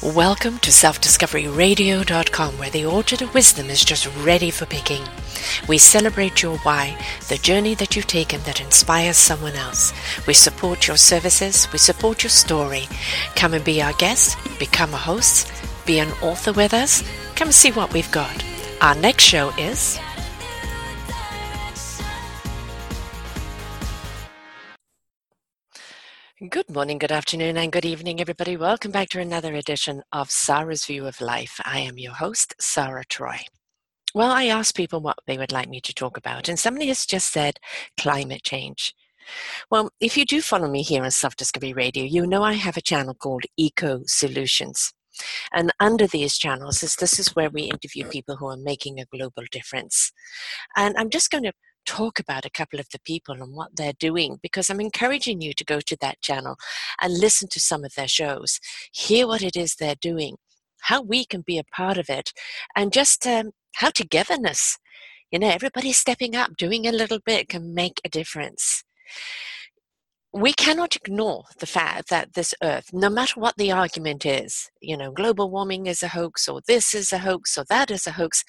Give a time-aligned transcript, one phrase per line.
[0.00, 5.02] Welcome to selfdiscoveryradio.com, where the orchard of wisdom is just ready for picking.
[5.66, 6.96] We celebrate your why,
[7.28, 9.92] the journey that you've taken that inspires someone else.
[10.24, 12.84] We support your services, we support your story.
[13.34, 15.52] Come and be our guest, become a host,
[15.84, 17.02] be an author with us.
[17.34, 18.44] Come see what we've got.
[18.80, 19.98] Our next show is
[26.78, 28.56] morning, good afternoon, and good evening, everybody.
[28.56, 31.60] Welcome back to another edition of Sarah's View of Life.
[31.64, 33.38] I am your host, Sarah Troy.
[34.14, 37.04] Well, I asked people what they would like me to talk about, and somebody has
[37.04, 37.58] just said
[37.98, 38.94] climate change.
[39.72, 42.76] Well, if you do follow me here on Self Discovery Radio, you know I have
[42.76, 44.94] a channel called Eco Solutions.
[45.52, 49.06] And under these channels is this is where we interview people who are making a
[49.06, 50.12] global difference.
[50.76, 51.52] And I'm just going to
[51.86, 55.52] talk about a couple of the people and what they're doing because I'm encouraging you
[55.54, 56.56] to go to that channel
[57.00, 58.60] and listen to some of their shows,
[58.92, 60.36] hear what it is they're doing,
[60.82, 62.32] how we can be a part of it,
[62.76, 64.78] and just um, how togetherness,
[65.30, 68.84] you know, everybody stepping up, doing a little bit can make a difference.
[70.32, 74.96] We cannot ignore the fact that this earth, no matter what the argument is, you
[74.96, 78.12] know, global warming is a hoax, or this is a hoax, or that is a
[78.12, 78.44] hoax,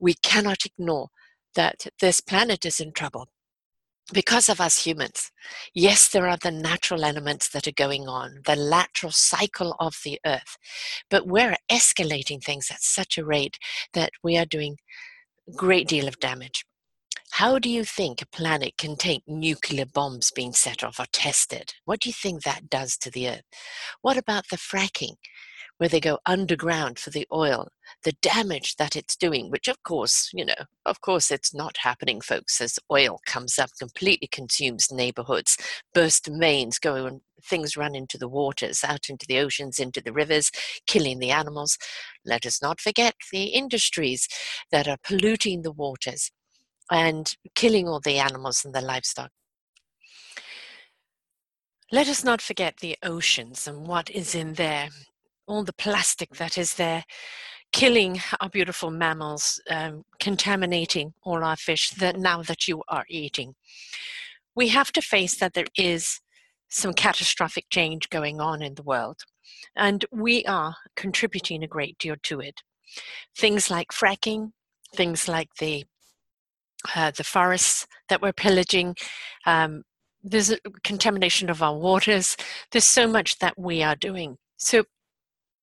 [0.00, 1.08] we cannot ignore
[1.54, 3.28] that this planet is in trouble
[4.12, 5.30] because of us humans.
[5.74, 10.20] Yes, there are the natural elements that are going on, the lateral cycle of the
[10.26, 10.58] earth,
[11.08, 13.58] but we're escalating things at such a rate
[13.94, 14.76] that we are doing
[15.48, 16.64] a great deal of damage.
[17.32, 21.74] How do you think a planet can take nuclear bombs being set off or tested?
[21.84, 23.42] What do you think that does to the earth?
[24.02, 25.16] What about the fracking?
[25.78, 27.68] Where they go underground for the oil,
[28.04, 30.54] the damage that it's doing, which of course, you know,
[30.86, 35.56] of course it's not happening, folks, as oil comes up, completely consumes neighborhoods,
[35.92, 40.12] burst mains, go and things run into the waters, out into the oceans, into the
[40.12, 40.50] rivers,
[40.86, 41.76] killing the animals.
[42.24, 44.28] Let us not forget the industries
[44.70, 46.30] that are polluting the waters
[46.90, 49.30] and killing all the animals and the livestock.
[51.92, 54.88] Let us not forget the oceans and what is in there
[55.46, 57.04] all the plastic that is there,
[57.72, 63.54] killing our beautiful mammals, um, contaminating all our fish that now that you are eating.
[64.54, 66.20] We have to face that there is
[66.68, 69.20] some catastrophic change going on in the world,
[69.76, 72.62] and we are contributing a great deal to it.
[73.36, 74.52] Things like fracking,
[74.94, 75.84] things like the
[76.94, 78.94] uh, the forests that we're pillaging,
[79.46, 79.82] um,
[80.24, 82.36] there's contamination of our waters.
[82.72, 84.38] There's so much that we are doing.
[84.56, 84.84] So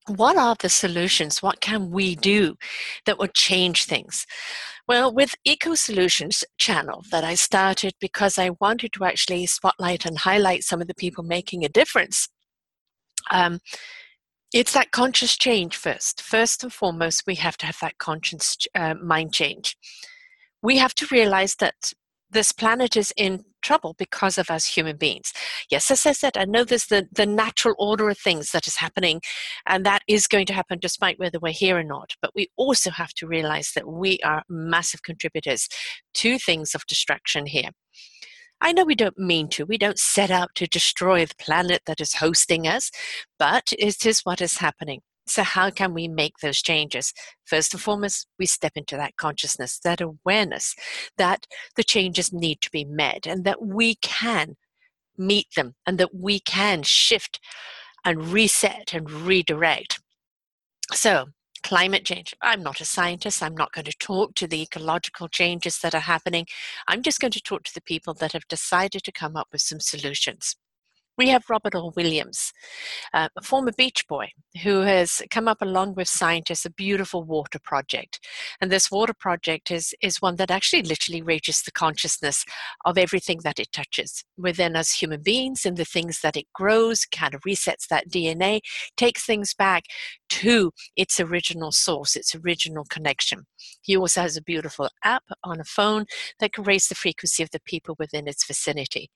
[0.08, 1.42] what are the solutions?
[1.42, 2.56] What can we do
[3.06, 4.26] that would change things?
[4.88, 10.18] Well, with Eco Solutions channel that I started because I wanted to actually spotlight and
[10.18, 12.28] highlight some of the people making a difference.
[13.30, 13.60] Um,
[14.54, 16.22] it's that conscious change first.
[16.22, 19.78] First and foremost, we have to have that conscious uh, mind change.
[20.62, 21.94] We have to realize that
[22.30, 25.34] this planet is in trouble because of us human beings.
[25.70, 28.78] Yes, as I said, I know there's the, the natural order of things that is
[28.78, 29.22] happening,
[29.66, 32.16] and that is going to happen despite whether we're here or not.
[32.22, 35.68] But we also have to realize that we are massive contributors
[36.16, 37.70] to things of destruction here.
[38.64, 39.66] I know we don't mean to.
[39.66, 42.92] We don't set out to destroy the planet that is hosting us,
[43.40, 45.02] but it is what is happening.
[45.32, 47.14] So, how can we make those changes?
[47.46, 50.76] First and foremost, we step into that consciousness, that awareness
[51.18, 51.48] that
[51.78, 54.58] the changes need to be met and that we can
[55.18, 57.40] meet them and that we can shift
[58.04, 60.02] and reset and redirect.
[60.92, 61.28] So,
[61.64, 62.36] climate change.
[62.42, 63.42] I'm not a scientist.
[63.42, 66.46] I'm not going to talk to the ecological changes that are happening.
[66.90, 69.62] I'm just going to talk to the people that have decided to come up with
[69.62, 70.58] some solutions
[71.18, 72.52] we have Robert Orr Williams,
[73.14, 74.30] uh, a former beach boy
[74.64, 78.20] who has come up along with scientists a beautiful water project.
[78.60, 82.46] And this water project is, is one that actually literally raises the consciousness
[82.86, 87.06] of everything that it touches within us human beings and the things that it grows,
[87.06, 88.62] kind of resets that DNA,
[88.98, 89.84] takes things back
[90.30, 93.46] to its original source, its original connection.
[93.82, 96.06] He also has a beautiful app on a phone
[96.40, 99.10] that can raise the frequency of the people within its vicinity.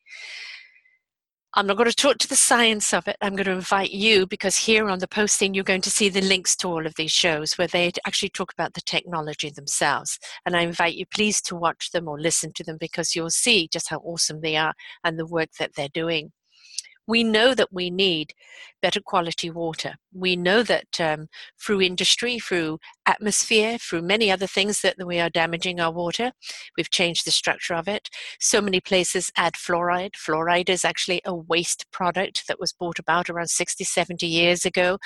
[1.57, 3.15] I'm not going to talk to the science of it.
[3.21, 6.19] I'm going to invite you because here on the posting, you're going to see the
[6.19, 10.19] links to all of these shows where they actually talk about the technology themselves.
[10.45, 13.69] And I invite you please to watch them or listen to them because you'll see
[13.71, 14.73] just how awesome they are
[15.05, 16.33] and the work that they're doing.
[17.07, 18.33] We know that we need
[18.81, 19.95] better quality water.
[20.15, 21.27] We know that um,
[21.61, 26.31] through industry, through atmosphere, through many other things that we are damaging our water.
[26.77, 28.09] We've changed the structure of it.
[28.39, 30.13] So many places add fluoride.
[30.13, 34.97] Fluoride is actually a waste product that was brought about around 60, 70 years ago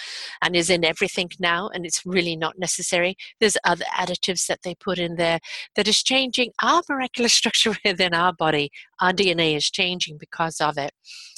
[0.43, 3.15] and is in everything now, and it's really not necessary.
[3.39, 5.39] There's other additives that they put in there
[5.75, 8.69] that is changing our molecular structure within our body.
[9.01, 10.91] Our DNA is changing because of it.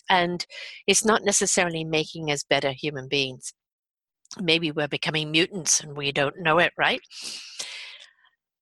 [0.09, 0.45] And
[0.87, 3.53] it's not necessarily making us better human beings
[4.39, 7.01] maybe we're becoming mutants and we don't know it, right?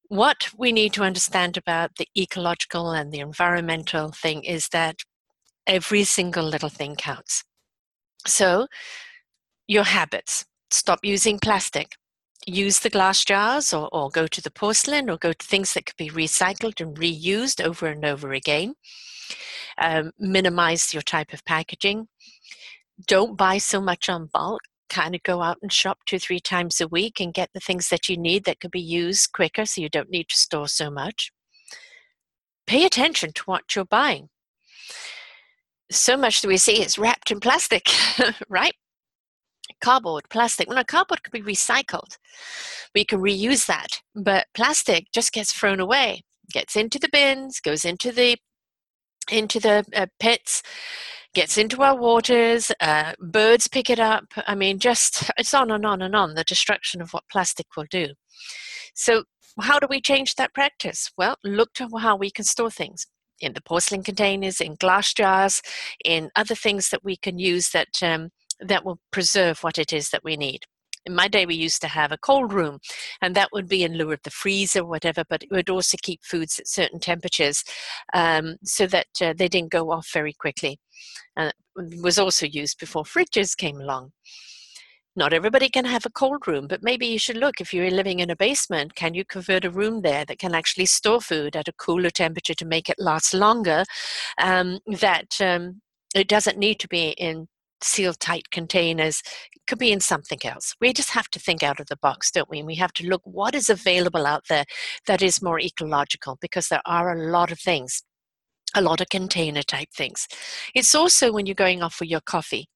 [0.07, 4.97] What we need to understand about the ecological and the environmental thing is that
[5.67, 7.43] every single little thing counts.
[8.25, 8.67] So,
[9.67, 11.95] your habits stop using plastic,
[12.45, 15.85] use the glass jars or, or go to the porcelain or go to things that
[15.85, 18.73] could be recycled and reused over and over again.
[19.77, 22.07] Um, minimize your type of packaging.
[23.07, 26.81] Don't buy so much on bulk kind of go out and shop two, three times
[26.81, 29.81] a week and get the things that you need that could be used quicker so
[29.81, 31.31] you don't need to store so much.
[32.67, 34.29] Pay attention to what you're buying.
[35.91, 37.89] So much that we see is wrapped in plastic,
[38.49, 38.75] right?
[39.81, 40.69] Cardboard, plastic.
[40.69, 42.17] Well, cardboard can be recycled.
[42.93, 47.85] We can reuse that, but plastic just gets thrown away, gets into the bins, goes
[47.85, 48.37] into the
[49.31, 50.63] into the uh, pits
[51.33, 54.25] gets into our waters, uh, birds pick it up.
[54.47, 57.85] I mean, just it's on and on and on the destruction of what plastic will
[57.89, 58.09] do.
[58.95, 59.23] So,
[59.61, 61.11] how do we change that practice?
[61.17, 63.07] Well, look to how we can store things
[63.41, 65.61] in the porcelain containers, in glass jars,
[66.03, 68.29] in other things that we can use that um,
[68.59, 70.65] that will preserve what it is that we need
[71.09, 72.79] in my day we used to have a cold room
[73.21, 75.97] and that would be in lieu of the freezer or whatever but it would also
[76.01, 77.63] keep foods at certain temperatures
[78.13, 80.79] um, so that uh, they didn't go off very quickly
[81.35, 84.11] and it was also used before fridges came along
[85.15, 88.19] not everybody can have a cold room, but maybe you should look if you're living
[88.19, 91.67] in a basement, can you convert a room there that can actually store food at
[91.67, 93.83] a cooler temperature to make it last longer?
[94.41, 95.81] Um, that um,
[96.15, 97.47] it doesn't need to be in
[97.83, 99.21] sealed tight containers
[99.53, 100.75] it could be in something else.
[100.81, 102.59] We just have to think out of the box don't we?
[102.59, 104.65] And we have to look what is available out there
[105.07, 108.03] that is more ecological because there are a lot of things
[108.75, 110.27] a lot of container type things.
[110.75, 112.67] It's also when you're going off for your coffee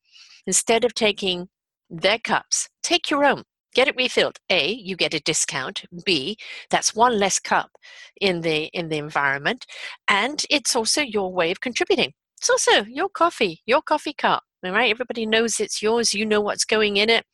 [0.47, 1.49] instead of taking
[1.89, 3.43] their cups take your own.
[3.75, 4.37] Get it refilled.
[4.49, 5.85] A you get a discount.
[6.05, 6.37] B
[6.69, 7.71] that's one less cup
[8.19, 9.65] in the in the environment
[10.07, 12.13] and it's also your way of contributing.
[12.37, 14.91] It's also your coffee your coffee cup right?
[14.91, 16.13] Everybody knows it's yours.
[16.13, 17.25] You know what's going in it.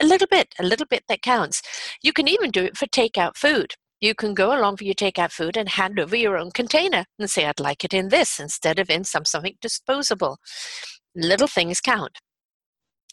[0.00, 1.62] A little bit, a little bit that counts.
[2.02, 3.74] You can even do it for takeout food.
[4.00, 7.30] You can go along for your takeout food and hand over your own container and
[7.30, 10.38] say, I'd like it in this instead of in some something disposable.
[11.14, 12.18] Little things count.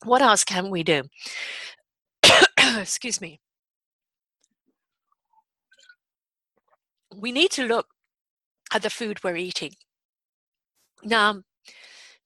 [0.04, 1.04] What else can we do?
[2.78, 3.40] Excuse me.
[7.16, 7.88] We need to look
[8.74, 9.74] at the food we're eating.
[11.04, 11.42] Now,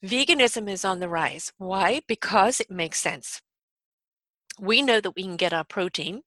[0.04, 1.54] Veganism is on the rise.
[1.58, 2.02] Why?
[2.08, 3.42] Because it makes sense.
[4.60, 6.22] We know that we can get our protein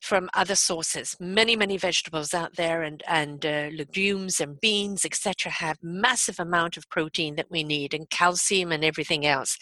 [0.00, 1.14] from other sources.
[1.20, 6.76] Many, many vegetables out there and, and uh, legumes and beans, etc., have massive amount
[6.76, 9.58] of protein that we need and calcium and everything else.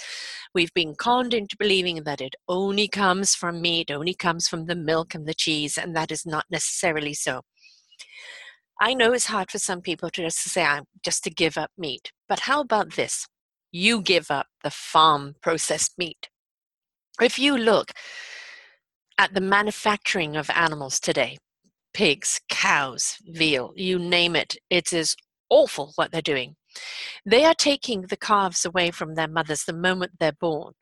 [0.54, 4.76] We've been conned into believing that it only comes from meat, only comes from the
[4.76, 7.42] milk and the cheese, and that is not necessarily so.
[8.80, 11.70] I know it's hard for some people to just say, I'm just to give up
[11.76, 12.12] meat.
[12.28, 13.26] But how about this?
[13.72, 16.28] You give up the farm processed meat.
[17.20, 17.90] If you look
[19.18, 21.38] at the manufacturing of animals today,
[21.92, 25.16] pigs, cows, veal, you name it, it is
[25.50, 26.54] awful what they're doing.
[27.26, 30.74] They are taking the calves away from their mothers the moment they're born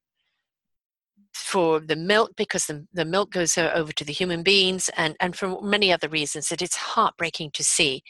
[1.37, 5.37] for the milk because the, the milk goes over to the human beings and, and
[5.37, 8.03] for many other reasons that it's heartbreaking to see.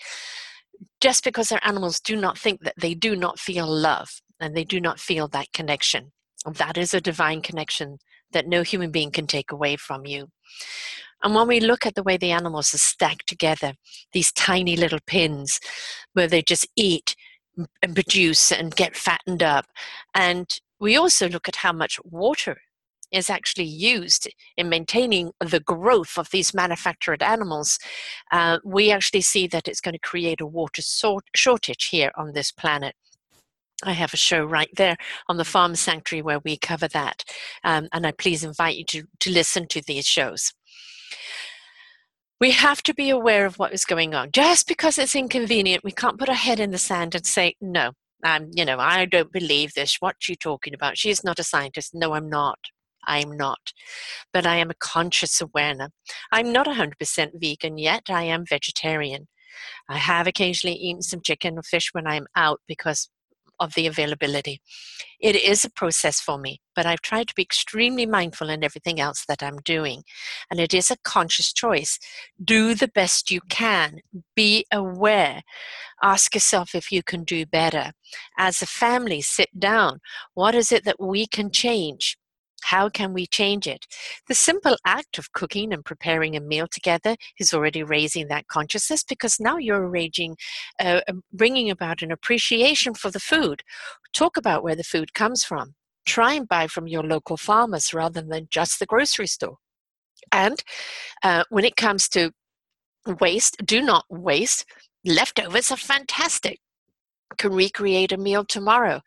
[1.00, 4.64] Just because our animals do not think that they do not feel love and they
[4.64, 6.12] do not feel that connection.
[6.44, 7.98] That is a divine connection
[8.32, 10.28] that no human being can take away from you.
[11.22, 13.74] And when we look at the way the animals are stacked together
[14.12, 15.58] these tiny little pins
[16.12, 17.16] where they just eat
[17.82, 19.66] and produce and get fattened up.
[20.14, 20.46] And
[20.78, 22.58] we also look at how much water
[23.16, 27.78] is actually used in maintaining the growth of these manufactured animals,
[28.32, 30.82] uh, we actually see that it's going to create a water
[31.34, 32.94] shortage here on this planet.
[33.84, 34.96] I have a show right there
[35.28, 37.24] on the Farm Sanctuary where we cover that,
[37.64, 40.52] um, and I please invite you to, to listen to these shows.
[42.40, 44.30] We have to be aware of what is going on.
[44.30, 47.92] Just because it's inconvenient, we can't put our head in the sand and say, no,
[48.24, 49.96] um, you know, I don't believe this.
[50.00, 50.98] What you talking about?
[50.98, 51.94] She's not a scientist.
[51.94, 52.58] No, I'm not.
[53.06, 53.72] I'm not.
[54.32, 55.90] But I am a conscious awareness.
[56.32, 58.04] I'm not 100% vegan yet.
[58.08, 59.28] I am vegetarian.
[59.88, 63.08] I have occasionally eaten some chicken or fish when I'm out because
[63.58, 64.60] of the availability.
[65.20, 69.00] It is a process for me, but I've tried to be extremely mindful in everything
[69.00, 70.02] else that I'm doing.
[70.50, 71.98] And it is a conscious choice.
[72.42, 74.00] Do the best you can,
[74.34, 75.42] be aware,
[76.02, 77.92] ask yourself if you can do better.
[78.38, 80.00] As a family, sit down.
[80.34, 82.16] What is it that we can change?
[82.62, 83.86] How can we change it?
[84.28, 89.04] The simple act of cooking and preparing a meal together is already raising that consciousness
[89.04, 90.36] because now you're raging,
[90.80, 93.62] uh, um, bringing about an appreciation for the food.
[94.12, 95.74] Talk about where the food comes from.
[96.06, 99.56] Try and buy from your local farmers rather than just the grocery store.
[100.32, 100.62] And
[101.22, 102.32] uh, when it comes to
[103.20, 104.64] waste, do not waste.
[105.04, 106.58] Leftovers are fantastic
[107.38, 109.00] can recreate a meal tomorrow.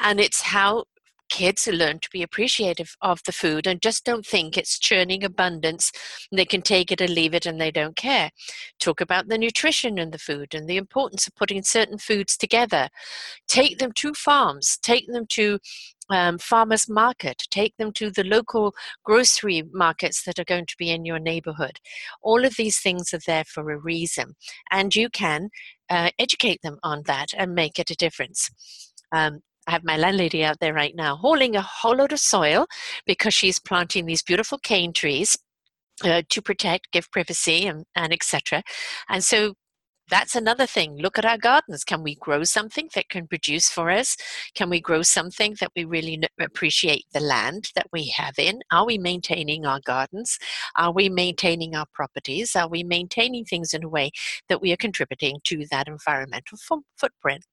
[0.00, 0.84] And it's how
[1.32, 5.90] kids learn to be appreciative of the food and just don't think it's churning abundance.
[6.30, 8.30] They can take it and leave it and they don't care.
[8.78, 12.90] Talk about the nutrition in the food and the importance of putting certain foods together.
[13.48, 15.58] Take them to farms, take them to
[16.10, 20.90] um, farmers market, take them to the local grocery markets that are going to be
[20.90, 21.78] in your neighborhood.
[22.20, 24.34] All of these things are there for a reason,
[24.70, 25.48] and you can
[25.88, 28.50] uh, educate them on that and make it a difference.
[29.12, 32.66] Um, I have my landlady out there right now hauling a whole load of soil
[33.06, 35.38] because she's planting these beautiful cane trees
[36.04, 38.62] uh, to protect, give privacy, and, and etc.
[39.08, 39.54] And so
[40.08, 40.96] that's another thing.
[40.96, 41.84] Look at our gardens.
[41.84, 44.16] Can we grow something that can produce for us?
[44.54, 48.60] Can we grow something that we really appreciate the land that we have in?
[48.70, 50.38] Are we maintaining our gardens?
[50.76, 52.54] Are we maintaining our properties?
[52.56, 54.10] Are we maintaining things in a way
[54.48, 56.58] that we are contributing to that environmental
[56.96, 57.44] footprint?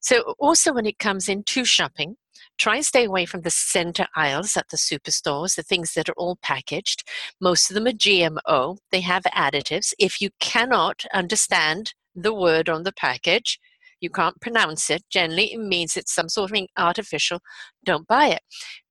[0.00, 2.16] So, also when it comes into shopping,
[2.58, 6.14] try and stay away from the center aisles at the superstores, the things that are
[6.16, 7.04] all packaged.
[7.40, 9.92] Most of them are GMO, they have additives.
[9.98, 13.60] If you cannot understand the word on the package,
[14.00, 15.02] you can't pronounce it.
[15.10, 17.40] Generally, it means it's some sort of artificial.
[17.84, 18.40] Don't buy it.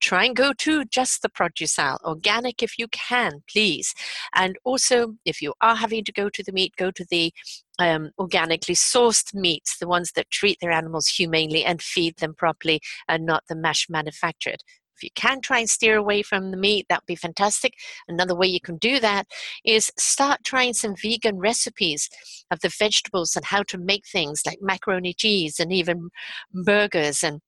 [0.02, 3.94] Try and go to just the produce aisle, organic if you can, please.
[4.34, 7.34] And also, if you are having to go to the meat, go to the
[7.80, 12.80] um, organically sourced meats, the ones that treat their animals humanely and feed them properly,
[13.08, 14.62] and not the mash manufactured.
[14.96, 17.74] If you can try and steer away from the meat, that would be fantastic.
[18.08, 19.28] Another way you can do that
[19.66, 22.10] is start trying some vegan recipes
[22.52, 26.10] of the vegetables and how to make things like macaroni cheese and even
[26.54, 27.42] burgers and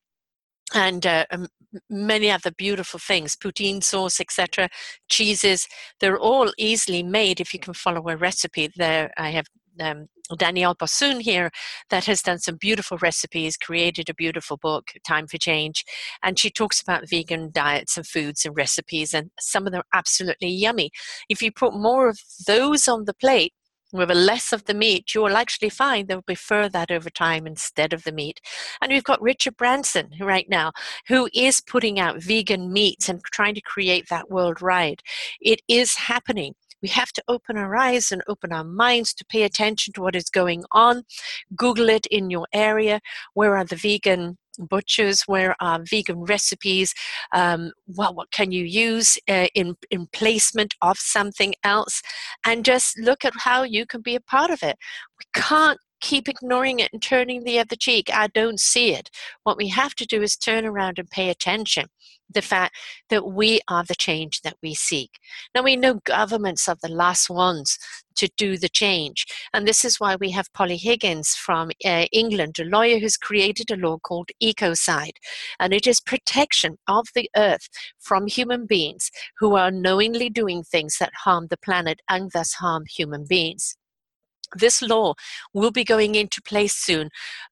[0.74, 1.24] and uh,
[1.88, 4.68] many other beautiful things, poutine sauce, etc.,
[5.08, 5.66] cheeses.
[6.00, 8.70] They're all easily made if you can follow a recipe.
[8.76, 9.46] There, I have
[9.80, 11.50] um, Danielle Bossoon here
[11.90, 15.84] that has done some beautiful recipes, created a beautiful book, Time for Change,
[16.22, 19.98] and she talks about vegan diets and foods and recipes, and some of them are
[19.98, 20.90] absolutely yummy.
[21.28, 23.52] If you put more of those on the plate,
[23.92, 27.46] with a less of the meat, you will actually find they'll prefer that over time
[27.46, 28.40] instead of the meat.
[28.82, 30.72] And we've got Richard Branson right now,
[31.06, 35.02] who is putting out vegan meats and trying to create that worldwide.
[35.40, 36.54] It is happening.
[36.82, 40.16] We have to open our eyes and open our minds to pay attention to what
[40.16, 41.04] is going on.
[41.54, 43.00] Google it in your area.
[43.34, 46.92] Where are the vegan butchers where are vegan recipes
[47.32, 52.02] um, well what can you use uh, in in placement of something else
[52.44, 54.76] and just look at how you can be a part of it
[55.18, 58.10] we can't keep ignoring it and turning the other cheek.
[58.12, 59.10] I don't see it.
[59.44, 61.86] What we have to do is turn around and pay attention.
[62.30, 62.76] The fact
[63.08, 65.12] that we are the change that we seek.
[65.54, 67.78] Now, we know governments are the last ones
[68.16, 69.24] to do the change.
[69.54, 73.70] And this is why we have Polly Higgins from uh, England, a lawyer who's created
[73.70, 75.16] a law called Ecocide.
[75.58, 80.98] And it is protection of the earth from human beings who are knowingly doing things
[80.98, 83.76] that harm the planet and thus harm human beings.
[84.54, 85.14] This law
[85.52, 87.10] will be going into place soon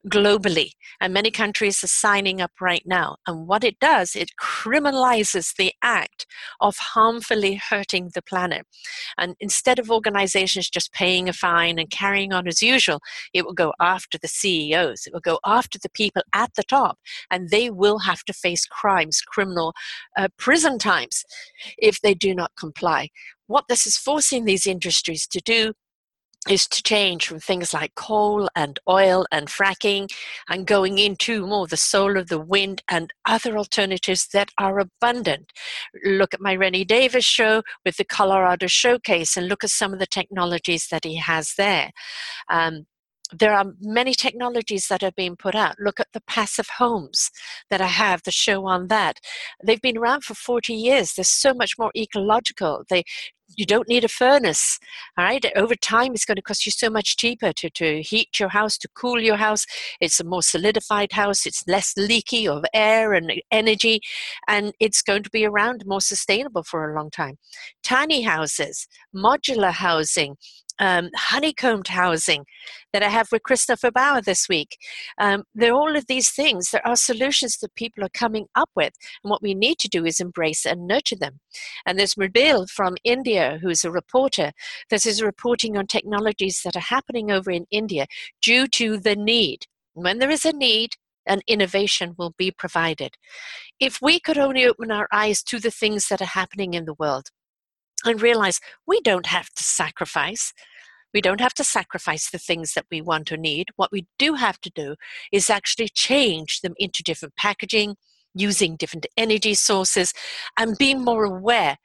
[0.09, 3.17] globally, and many countries are signing up right now.
[3.27, 6.27] And what it does, it criminalizes the act
[6.61, 8.67] of harmfully hurting the planet.
[9.19, 13.01] And instead of organizations just paying a fine and carrying on as usual,
[13.33, 16.99] it will go after the CEOs, it will go after the people at the top,
[17.31, 19.75] and they will have to face crimes, criminal
[20.17, 21.25] uh, prison times
[21.79, 23.09] if they do not comply.
[23.47, 25.75] What this is forcing these industries to do
[26.49, 30.11] is to change from things like coal and oil and fracking
[30.49, 35.53] and going into more the solar, the wind, and other alternatives that are abundant.
[36.05, 39.99] Look at my Rennie Davis show with the Colorado Showcase and look at some of
[39.99, 41.91] the technologies that he has there.
[42.49, 42.87] Um,
[43.33, 45.77] there are many technologies that are being put out.
[45.81, 47.31] Look at the passive homes
[47.71, 49.19] that I have, the show on that.
[49.65, 51.15] They've been around for 40 years.
[51.15, 52.85] They're so much more ecological.
[52.89, 53.05] They
[53.55, 54.79] you don't need a furnace
[55.17, 58.41] all right over time it's going to cost you so much cheaper to, to heat
[58.41, 59.65] your house to cool your house
[60.01, 64.01] it's a more solidified house it's less leaky of air and energy
[64.49, 67.39] and it's going to be around more sustainable for a long time
[67.83, 70.37] tiny houses modular housing
[70.79, 72.45] um, honeycombed housing
[72.93, 74.77] that I have with Christopher Bauer this week.
[75.19, 76.71] Um, there are all of these things.
[76.71, 80.05] There are solutions that people are coming up with, and what we need to do
[80.05, 81.41] is embrace and nurture them.
[81.85, 84.53] And there's Murbil from India, who is a reporter
[84.91, 88.07] that is reporting on technologies that are happening over in India
[88.43, 89.67] due to the need.
[89.95, 90.91] When there is a need,
[91.27, 93.15] an innovation will be provided.
[93.81, 96.95] If we could only open our eyes to the things that are happening in the
[96.95, 97.31] world,
[98.05, 100.53] and realize we don't have to sacrifice.
[101.15, 103.69] We don't have to sacrifice the things that we want or need.
[103.77, 104.97] What we do have to do
[105.33, 107.97] is actually change them into different packaging,
[108.37, 110.13] using different energy sources,
[110.59, 111.79] and being more aware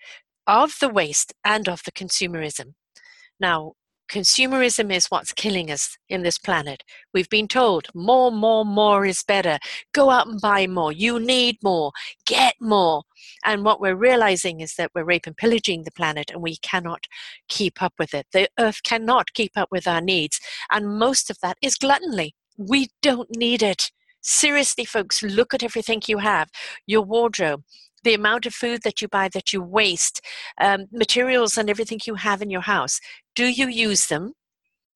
[0.48, 2.74] of the waste and of the consumerism.
[3.39, 3.74] Now,
[4.12, 6.84] Consumerism is what's killing us in this planet.
[7.13, 9.58] We've been told more, more, more is better.
[9.93, 10.91] Go out and buy more.
[10.91, 11.93] You need more.
[12.25, 13.03] Get more.
[13.46, 17.05] And what we're realizing is that we're rape and pillaging the planet and we cannot
[17.48, 18.27] keep up with it.
[18.34, 20.41] The earth cannot keep up with our needs.
[20.70, 22.36] And most of that is gluttony.
[22.58, 23.91] We don't need it.
[24.22, 26.50] Seriously, folks, look at everything you have
[26.86, 27.63] your wardrobe,
[28.04, 30.22] the amount of food that you buy that you waste,
[30.60, 33.00] um, materials and everything you have in your house.
[33.36, 34.34] Do you use them?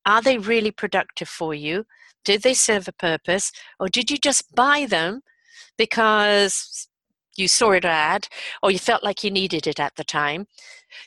[0.05, 1.85] Are they really productive for you?
[2.23, 3.51] Did they serve a purpose?
[3.79, 5.21] Or did you just buy them
[5.77, 6.87] because
[7.35, 8.27] you saw it ad
[8.61, 10.47] or you felt like you needed it at the time?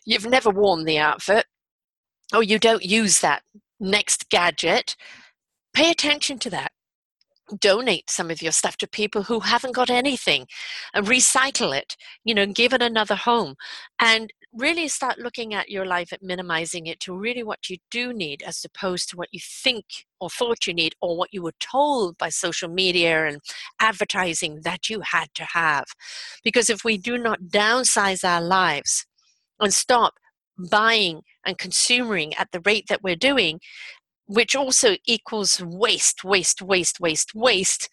[0.04, 1.46] You've never worn the outfit
[2.34, 3.42] or you don't use that
[3.78, 4.96] next gadget.
[5.72, 6.72] Pay attention to that
[7.60, 10.46] donate some of your stuff to people who haven't got anything
[10.94, 13.54] and recycle it you know give it another home
[14.00, 18.12] and really start looking at your life at minimizing it to really what you do
[18.12, 21.54] need as opposed to what you think or thought you need or what you were
[21.60, 23.40] told by social media and
[23.80, 25.84] advertising that you had to have.
[26.42, 29.06] Because if we do not downsize our lives
[29.60, 30.14] and stop
[30.70, 33.60] buying and consuming at the rate that we're doing
[34.28, 37.88] which also equals waste, waste, waste, waste, waste,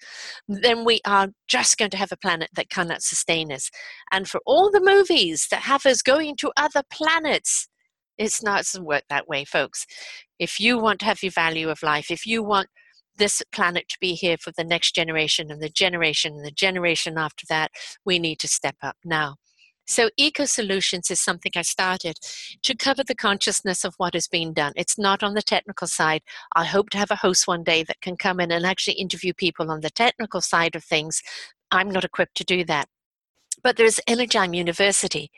[0.49, 3.71] then we are just going to have a planet that cannot sustain us.
[4.11, 7.69] And for all the movies that have us going to other planets,
[8.17, 9.85] it's not it doesn't work that way, folks.
[10.37, 12.67] If you want to have your value of life, if you want
[13.17, 17.17] this planet to be here for the next generation and the generation and the generation
[17.17, 17.71] after that,
[18.05, 19.35] we need to step up now.
[19.87, 22.17] So, Eco Solutions is something I started
[22.63, 24.73] to cover the consciousness of what is being done.
[24.75, 26.21] It's not on the technical side.
[26.55, 29.33] I hope to have a host one day that can come in and actually interview
[29.33, 31.21] people on the technical side of things.
[31.71, 32.87] I'm not equipped to do that.
[33.63, 35.31] But there's Energime University,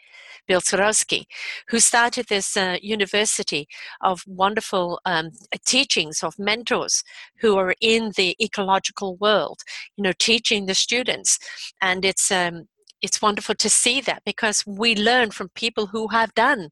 [0.47, 1.25] Bill Surowski,
[1.69, 3.67] who started this uh, university
[4.01, 5.31] of wonderful um,
[5.65, 7.03] teachings of mentors
[7.39, 9.62] who are in the ecological world,
[9.97, 11.38] you know, teaching the students.
[11.81, 12.67] And it's um,
[13.01, 16.69] it's wonderful to see that because we learn from people who have done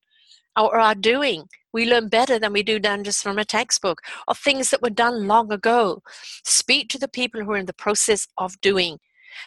[0.57, 1.47] or are doing.
[1.73, 4.89] We learn better than we do done just from a textbook or things that were
[4.89, 6.01] done long ago.
[6.43, 8.99] Speak to the people who are in the process of doing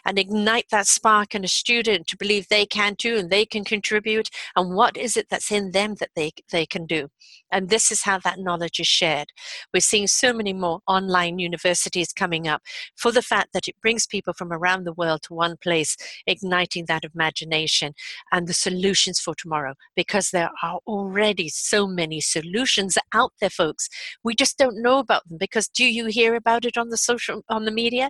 [0.05, 3.63] and ignite that spark in a student to believe they can too and they can
[3.63, 7.09] contribute and what is it that's in them that they, they can do.
[7.51, 9.31] And this is how that knowledge is shared.
[9.73, 12.61] We're seeing so many more online universities coming up
[12.95, 15.97] for the fact that it brings people from around the world to one place,
[16.27, 17.93] igniting that imagination
[18.31, 23.89] and the solutions for tomorrow because there are already so many solutions out there, folks.
[24.23, 27.43] We just don't know about them because do you hear about it on the social
[27.49, 28.09] on the media?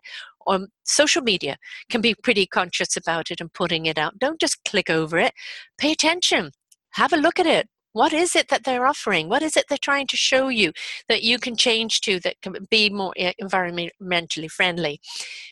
[0.50, 1.58] On social media
[1.90, 4.20] can be pretty conscious about it and putting it out.
[4.20, 5.34] Don't just click over it.
[5.78, 6.52] Pay attention.
[6.94, 7.68] Have a look at it.
[7.94, 9.30] What is it that they're offering?
[9.30, 10.72] What is it they're trying to show you
[11.08, 15.00] that you can change to that can be more eh, environmentally friendly?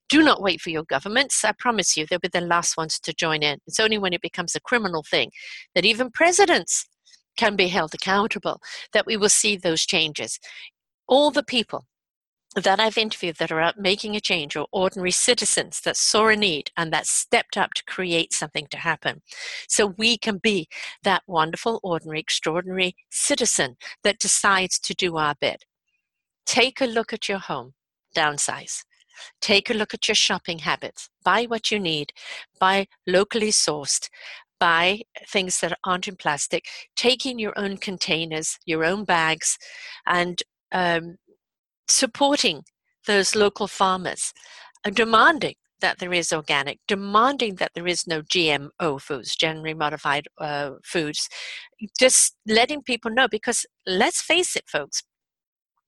[0.07, 1.43] Do not wait for your governments.
[1.43, 3.57] I promise you, they'll be the last ones to join in.
[3.65, 5.31] It's only when it becomes a criminal thing
[5.73, 6.85] that even presidents
[7.37, 8.61] can be held accountable
[8.93, 10.39] that we will see those changes.
[11.07, 11.85] All the people
[12.61, 16.35] that I've interviewed that are out making a change or ordinary citizens that saw a
[16.35, 19.21] need and that stepped up to create something to happen.
[19.67, 20.67] So we can be
[21.03, 25.65] that wonderful, ordinary, extraordinary citizen that decides to do our bit.
[26.45, 27.73] Take a look at your home,
[28.15, 28.83] downsize.
[29.41, 31.09] Take a look at your shopping habits.
[31.23, 32.13] Buy what you need,
[32.59, 34.09] buy locally sourced,
[34.59, 36.65] buy things that aren't in plastic,
[36.95, 39.57] Take in your own containers, your own bags,
[40.05, 40.41] and
[40.71, 41.17] um,
[41.87, 42.63] supporting
[43.05, 44.33] those local farmers,
[44.83, 50.27] and demanding that there is organic, demanding that there is no GMO foods, generally modified
[50.39, 51.29] uh, foods,
[51.99, 55.03] just letting people know because let's face it, folks,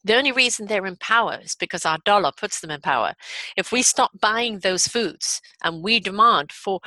[0.04, 3.14] the only reason they're in power is because our dollar puts them in power.
[3.58, 6.80] If we stop buying those foods and we demand for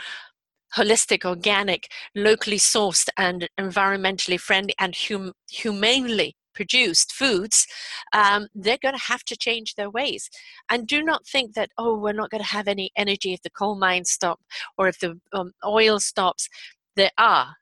[0.77, 7.67] holistic, organic, locally sourced, and environmentally friendly and hum- humanely produced foods,
[8.13, 10.31] um, they're going to have to change their ways.
[10.71, 13.51] And do not think that, oh, we're not going to have any energy if the
[13.51, 14.41] coal mines stop
[14.77, 16.49] or if the um, oil stops.
[16.97, 17.57] There are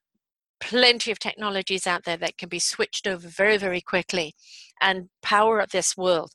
[0.61, 4.35] plenty of technologies out there that can be switched over very, very quickly
[4.81, 6.31] and power this world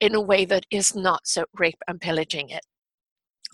[0.00, 2.64] in a way that is not so rape and pillaging it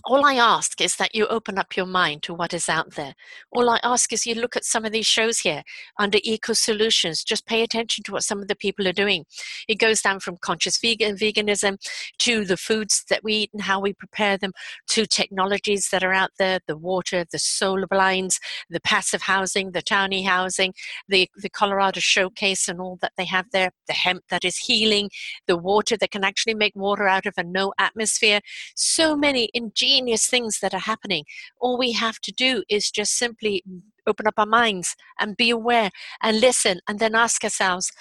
[0.04, 3.14] all I ask is that you open up your mind to what is out there.
[3.52, 5.62] All I ask is you look at some of these shows here
[5.98, 7.24] under Eco Solutions.
[7.24, 9.24] Just pay attention to what some of the people are doing.
[9.66, 11.78] It goes down from conscious vegan veganism
[12.18, 14.52] to the foods that we eat and how we prepare them,
[14.88, 19.82] to technologies that are out there, the water, the solar blinds, the passive housing, the
[19.82, 20.74] tiny housing,
[21.08, 25.08] the, the Colorado showcase and all that they have there, the hemp that is healing,
[25.46, 28.40] the water that can actually make water out of a no atmosphere.
[28.74, 31.24] So many ingenious ingenious things that are happening.
[31.60, 33.62] All we have to do is just simply
[34.06, 35.90] open up our minds and be aware
[36.22, 37.92] and listen and then ask ourselves,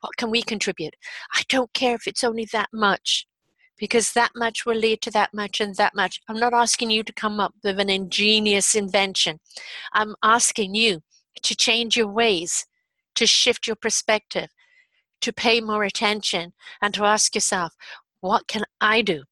[0.00, 0.94] what can we contribute?
[1.32, 3.26] I don't care if it's only that much
[3.78, 6.20] because that much will lead to that much and that much.
[6.28, 9.40] I'm not asking you to come up with an ingenious invention.
[9.92, 11.00] I'm asking you
[11.42, 12.66] to change your ways,
[13.16, 14.48] to shift your perspective,
[15.22, 17.72] to pay more attention, and to ask yourself,
[18.20, 19.24] what can I do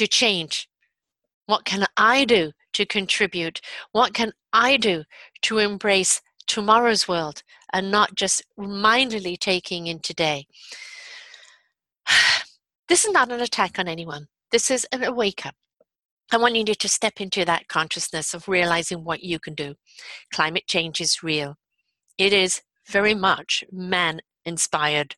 [0.00, 0.66] to change
[1.50, 3.60] what can I do to contribute?
[3.90, 5.02] What can I do
[5.42, 10.46] to embrace tomorrow's world and not just mindedly taking in today?
[12.88, 14.26] This is not an attack on anyone.
[14.50, 15.54] This is an wake up.
[16.32, 19.76] I want you to step into that consciousness of realizing what you can do.
[20.34, 21.54] Climate change is real.
[22.18, 25.14] It is very much man inspired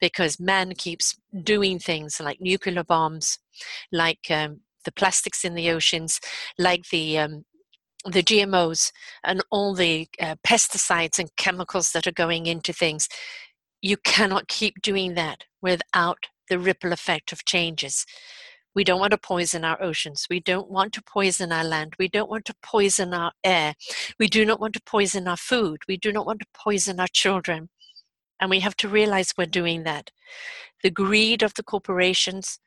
[0.00, 3.38] because man keeps doing things like nuclear bombs,
[3.92, 6.20] like um, the plastics in the oceans,
[6.58, 7.44] like the um,
[8.04, 8.92] the GMOs
[9.24, 13.08] and all the uh, pesticides and chemicals that are going into things.
[13.80, 18.04] You cannot keep doing that without the ripple effect of changes.
[18.74, 20.26] We don't want to poison our oceans.
[20.28, 21.94] We don't want to poison our land.
[21.98, 23.74] We don't want to poison our air.
[24.18, 25.82] We do not want to poison our food.
[25.86, 27.68] We do not want to poison our children.
[28.44, 30.10] And we have to realize we're doing that.
[30.82, 32.58] The greed of the corporations,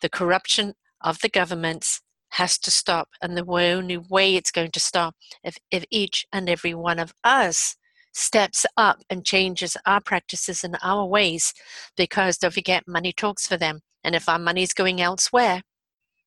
[0.00, 0.72] the corruption
[1.02, 3.10] of the governments has to stop.
[3.20, 7.12] And the only way it's going to stop if, if each and every one of
[7.22, 7.76] us
[8.14, 11.52] steps up and changes our practices and our ways
[11.94, 15.60] because don't forget money talks for them and if our money is going elsewhere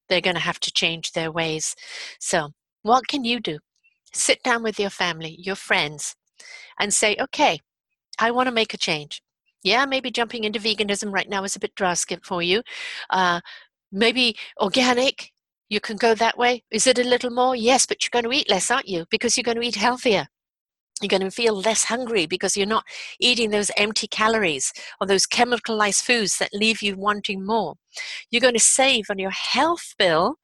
[0.07, 1.75] they're going to have to change their ways
[2.19, 2.49] so
[2.83, 3.57] what can you do
[4.13, 6.15] sit down with your family your friends
[6.79, 7.59] and say okay
[8.21, 9.21] i want to make a change.
[9.63, 12.61] Yeah maybe jumping into veganism right now is a bit drastic for you.
[13.09, 13.41] Uh,
[13.91, 15.31] maybe organic
[15.69, 16.63] you can go that way.
[16.69, 17.55] Is it a little more?
[17.55, 19.05] Yes but you're going to eat less aren't you?
[19.09, 20.27] Because you're going to eat healthier.
[21.01, 22.83] You're going to feel less hungry because you're not
[23.19, 27.75] eating those empty calories or those chemicalized foods that leave you wanting more.
[28.29, 30.35] You're going to save on your health bill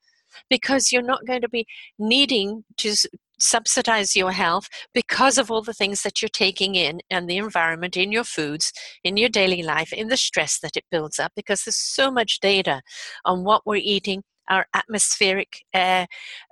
[0.49, 1.65] because you're not going to be
[1.99, 2.95] needing to
[3.39, 7.95] subsidize your health because of all the things that you're taking in and the environment
[7.95, 8.73] in your foods
[9.03, 12.39] in your daily life in the stress that it builds up because there's so much
[12.39, 12.81] data
[13.25, 16.07] on what we're eating our atmospheric air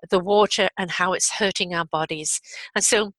[0.10, 2.40] the water and how it's hurting our bodies
[2.76, 3.12] and so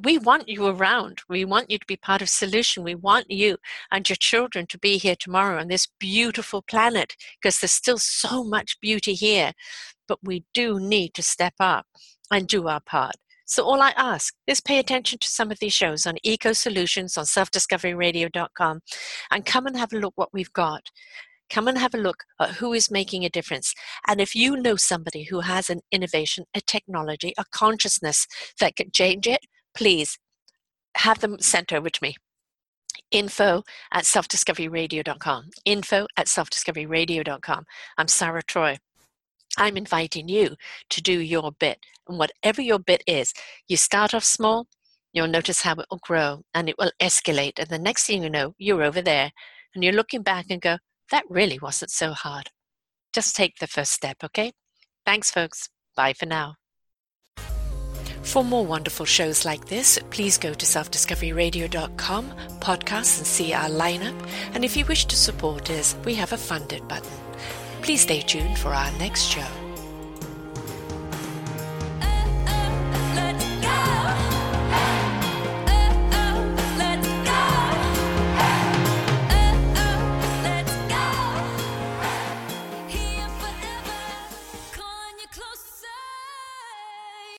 [0.00, 1.22] we want you around.
[1.28, 2.84] We want you to be part of solution.
[2.84, 3.56] We want you
[3.90, 8.44] and your children to be here tomorrow on this beautiful planet because there's still so
[8.44, 9.54] much beauty here.
[10.06, 11.86] But we do need to step up
[12.30, 13.16] and do our part.
[13.46, 17.16] So all I ask is pay attention to some of these shows on Eco Solutions
[17.16, 18.80] on selfdiscoveryradio.com
[19.30, 20.82] and come and have a look what we've got.
[21.48, 23.72] Come and have a look at who is making a difference.
[24.06, 28.26] And if you know somebody who has an innovation, a technology, a consciousness
[28.60, 29.40] that can change it,
[29.74, 30.18] please
[30.98, 32.16] have them sent over to me
[33.10, 33.62] info
[33.92, 37.64] at selfdiscoveryradio.com info at selfdiscoveryradio.com
[37.96, 38.76] i'm sarah troy
[39.56, 40.56] I'm inviting you
[40.90, 41.78] to do your bit.
[42.06, 43.32] And whatever your bit is,
[43.66, 44.66] you start off small,
[45.12, 47.58] you'll notice how it will grow and it will escalate.
[47.58, 49.32] And the next thing you know, you're over there
[49.74, 50.78] and you're looking back and go,
[51.10, 52.50] that really wasn't so hard.
[53.12, 54.52] Just take the first step, okay?
[55.06, 55.68] Thanks, folks.
[55.96, 56.56] Bye for now.
[58.22, 62.30] For more wonderful shows like this, please go to selfdiscoveryradio.com,
[62.60, 64.14] podcasts, and see our lineup.
[64.52, 67.27] And if you wish to support us, we have a funded button.
[67.82, 69.67] Please stay tuned for our next show.